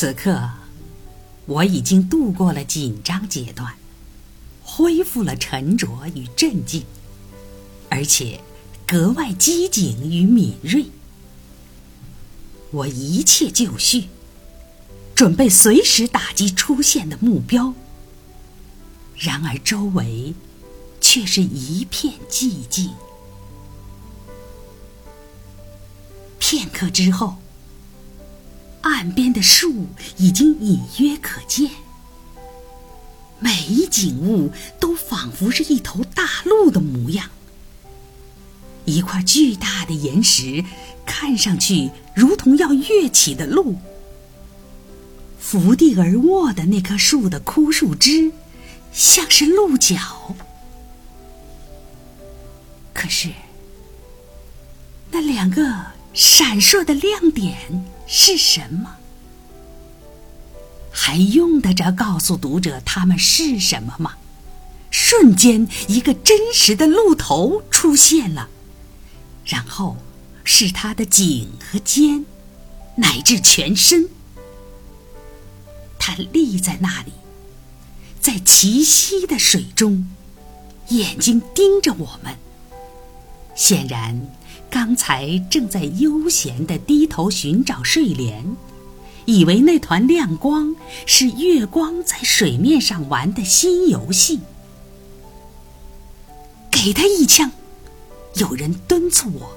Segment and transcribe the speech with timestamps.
[0.00, 0.48] 此刻，
[1.44, 3.74] 我已经度过了紧张阶段，
[4.62, 6.86] 恢复了沉着与镇静，
[7.90, 8.40] 而且
[8.86, 10.86] 格外机警与敏锐。
[12.70, 14.08] 我一切就绪，
[15.14, 17.74] 准备随时打击出现的目标。
[19.14, 20.32] 然而周围
[20.98, 22.94] 却是一片寂静。
[26.38, 27.36] 片刻之后，
[28.82, 29.86] 岸边的树
[30.16, 31.70] 已经隐约可见，
[33.38, 37.28] 每一景物都仿佛是一头大鹿的模样。
[38.86, 40.64] 一块巨大的岩石
[41.04, 43.76] 看上去如同要跃起的鹿，
[45.38, 48.32] 伏地而卧的那棵树的枯树枝
[48.92, 49.96] 像是鹿角。
[52.94, 53.28] 可是，
[55.10, 55.62] 那两个
[56.12, 57.56] 闪烁的亮点
[58.12, 58.96] 是什么？
[60.90, 64.14] 还用得着告诉读者他们是什么吗？
[64.90, 68.48] 瞬间，一个真实的鹿头出现了。
[69.44, 69.96] 然后
[70.42, 72.26] 是它的颈和肩，
[72.96, 74.08] 乃至全身。
[75.96, 77.12] 它立在那里，
[78.20, 80.08] 在齐膝的水中，
[80.88, 82.36] 眼睛盯着我们。
[83.54, 84.20] 显然，
[84.70, 88.56] 刚才正在悠闲地低头寻找睡莲，
[89.26, 90.74] 以为那团亮光
[91.06, 94.40] 是月光在水面上玩的新游戏。
[96.70, 97.50] 给他一枪。
[98.36, 99.56] 有人敦促我。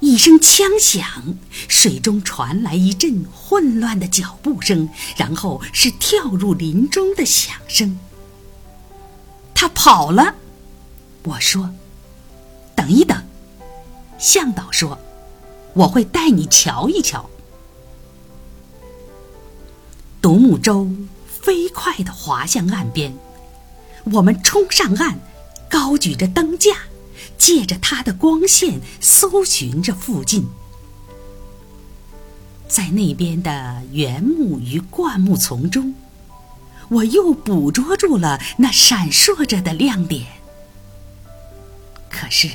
[0.00, 1.34] 一声枪响，
[1.66, 7.98] 水中传来一阵混乱的脚步声，然后是跳入林中的响声。
[9.54, 10.34] 他跑了，
[11.22, 11.70] 我说
[12.84, 13.16] ：“等一等。”
[14.18, 14.98] 向导说
[15.72, 17.30] ：“我会带你瞧一瞧。”
[20.20, 20.88] 独木舟
[21.26, 23.14] 飞快地划向岸边，
[24.12, 25.18] 我们冲上岸。
[25.70, 26.72] 高举着灯架，
[27.36, 30.46] 借着它的光线搜寻着附近。
[32.68, 35.94] 在那边的原木与灌木丛中，
[36.90, 40.26] 我又捕捉住了那闪烁着的亮点。
[42.08, 42.48] 可是，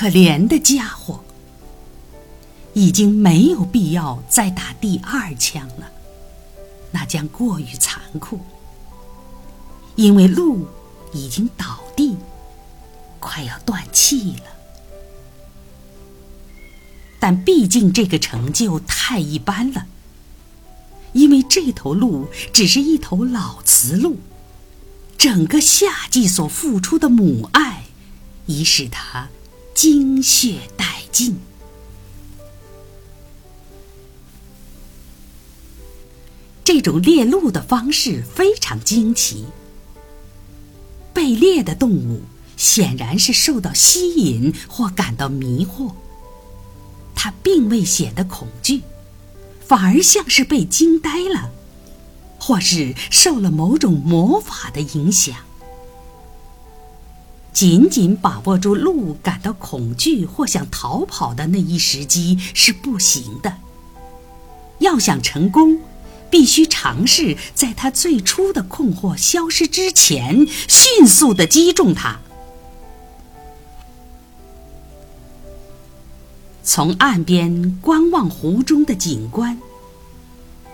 [0.00, 1.22] 可怜的家伙，
[2.72, 5.90] 已经没有必要再打第二枪了，
[6.90, 8.40] 那将过于残酷，
[9.96, 10.66] 因为鹿。
[11.12, 12.16] 已经倒地，
[13.18, 14.44] 快要断气了。
[17.18, 19.86] 但毕竟这个成就太一般了，
[21.12, 24.18] 因为这头鹿只是一头老雌鹿，
[25.18, 27.86] 整个夏季所付出的母爱，
[28.46, 29.28] 已使它
[29.74, 31.38] 精血殆尽。
[36.62, 39.46] 这种猎鹿的方式非常惊奇。
[41.12, 42.22] 被猎的动物
[42.56, 45.92] 显然是受到吸引或感到迷惑，
[47.14, 48.82] 它并未显得恐惧，
[49.60, 51.50] 反而像是被惊呆了，
[52.38, 55.36] 或是受了某种魔法的影响。
[57.52, 63.56] 仅仅把握住鹿感到恐惧或想逃跑的那一时机是不行的，
[64.78, 65.80] 要想成功。
[66.30, 72.20] 必须尝试在他最初的困惑消失之前，迅速的击中他。
[76.62, 79.58] 从岸边观望湖中的景观，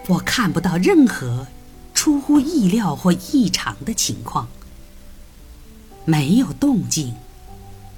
[0.08, 1.47] 我看不到任何
[1.94, 4.47] 出乎意料或异常的情况。
[6.06, 7.15] 没有动静，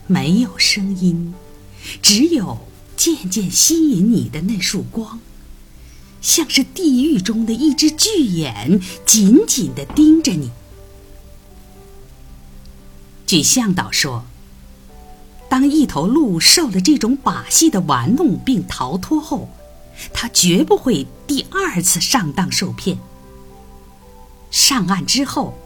[0.08, 1.34] 没有声音，
[2.02, 2.58] 只有
[2.96, 5.20] 渐渐吸引你的那束光。
[6.20, 10.50] 像是地狱中的一只巨眼，紧紧地盯着你。
[13.26, 14.24] 据向导说，
[15.50, 19.48] 当一头鹿受了这种把戏的玩弄并逃脱后，
[20.12, 22.98] 它绝不会第二次上当受骗。
[24.50, 25.56] 上岸之后，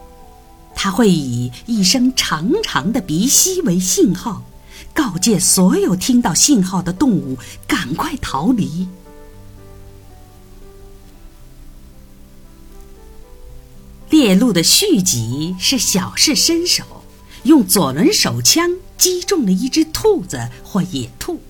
[0.82, 4.43] 它会以一声长长的鼻息为信号，
[4.93, 7.38] 告诫所有听到信号的动物
[7.69, 8.88] 赶快逃离。
[14.11, 16.82] 猎鹿的续集是小试身手，
[17.44, 18.69] 用左轮手枪
[18.99, 21.40] 击中了一只兔子或野兔。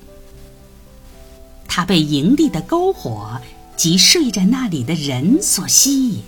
[1.66, 3.40] 它被营地的篝火
[3.78, 6.22] 及睡在那里的人所吸引，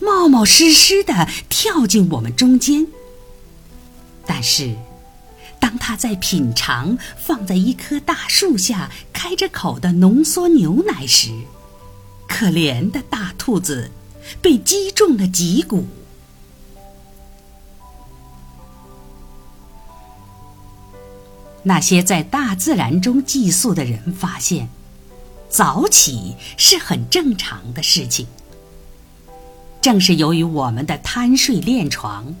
[0.00, 2.86] 冒冒失失的跳进我们中间。
[4.26, 4.76] 但是，
[5.58, 11.30] 当他在品尝放在一棵大树下开着口的浓缩牛奶时，
[12.28, 13.90] 可怜的大兔子
[14.40, 15.86] 被击中了脊骨。
[21.62, 24.70] 那些在大自然中寄宿的人发现，
[25.50, 28.26] 早起是很正常的事情。
[29.80, 32.34] 正是由于我们的贪睡恋床，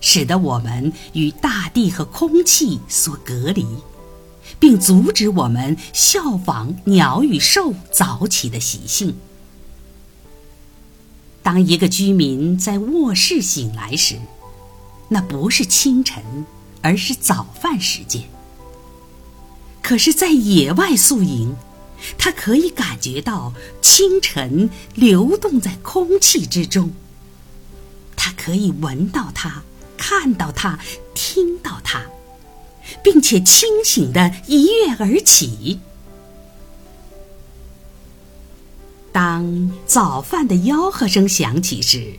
[0.00, 3.66] 使得我们与大地和空气所隔离，
[4.58, 9.16] 并阻止我们效仿鸟与兽早起的习性。
[11.42, 14.16] 当一个居民在卧室醒来时，
[15.08, 16.22] 那不是清晨，
[16.80, 18.22] 而是早饭时间。
[19.82, 21.54] 可是，在野外宿营，
[22.18, 26.92] 他可以感觉到清晨流动在空气之中。
[28.16, 29.62] 他可以闻到它，
[29.96, 30.78] 看到它，
[31.14, 32.02] 听到它，
[33.02, 35.80] 并且清醒的一跃而起。
[39.12, 42.14] 当早饭的吆喝声响起时，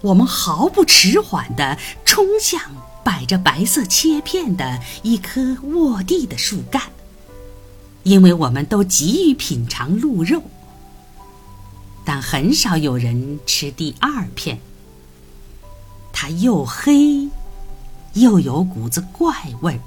[0.00, 2.60] 我们毫不迟缓地冲向。
[3.04, 6.84] 摆着白色切片的一棵卧地的树干，
[8.04, 10.42] 因为我们都急于品尝鹿肉，
[12.04, 14.60] 但很少有人吃第二片。
[16.12, 17.28] 它又黑，
[18.12, 19.80] 又有股子怪味儿。